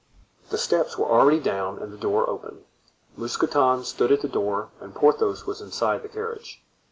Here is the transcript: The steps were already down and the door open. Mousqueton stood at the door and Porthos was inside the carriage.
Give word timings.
The 0.49 0.57
steps 0.57 0.97
were 0.97 1.05
already 1.05 1.39
down 1.39 1.77
and 1.77 1.93
the 1.93 1.97
door 1.99 2.27
open. 2.27 2.63
Mousqueton 3.15 3.83
stood 3.83 4.11
at 4.11 4.23
the 4.23 4.27
door 4.27 4.69
and 4.79 4.95
Porthos 4.95 5.45
was 5.45 5.61
inside 5.61 6.01
the 6.01 6.09
carriage. 6.09 6.63